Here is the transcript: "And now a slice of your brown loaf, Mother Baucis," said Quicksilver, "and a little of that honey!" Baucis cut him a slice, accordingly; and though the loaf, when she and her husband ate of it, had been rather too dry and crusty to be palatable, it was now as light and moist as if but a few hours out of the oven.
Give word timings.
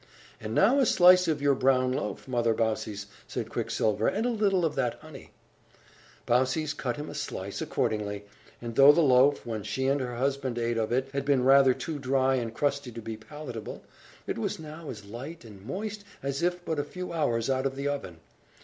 "And 0.39 0.55
now 0.55 0.79
a 0.79 0.85
slice 0.87 1.27
of 1.27 1.43
your 1.43 1.53
brown 1.53 1.91
loaf, 1.93 2.27
Mother 2.27 2.55
Baucis," 2.55 3.05
said 3.27 3.51
Quicksilver, 3.51 4.07
"and 4.07 4.25
a 4.25 4.31
little 4.31 4.65
of 4.65 4.73
that 4.73 4.95
honey!" 4.95 5.29
Baucis 6.25 6.73
cut 6.73 6.97
him 6.97 7.07
a 7.07 7.13
slice, 7.13 7.61
accordingly; 7.61 8.25
and 8.59 8.75
though 8.75 8.91
the 8.91 9.01
loaf, 9.03 9.45
when 9.45 9.61
she 9.61 9.85
and 9.85 10.01
her 10.01 10.15
husband 10.15 10.57
ate 10.57 10.79
of 10.79 10.91
it, 10.91 11.11
had 11.13 11.23
been 11.23 11.43
rather 11.43 11.75
too 11.75 11.99
dry 11.99 12.33
and 12.33 12.55
crusty 12.55 12.91
to 12.91 12.99
be 13.03 13.15
palatable, 13.15 13.83
it 14.25 14.39
was 14.39 14.57
now 14.57 14.89
as 14.89 15.05
light 15.05 15.45
and 15.45 15.63
moist 15.67 16.03
as 16.23 16.41
if 16.41 16.65
but 16.65 16.79
a 16.79 16.83
few 16.83 17.13
hours 17.13 17.47
out 17.47 17.67
of 17.67 17.75
the 17.75 17.87
oven. 17.87 18.17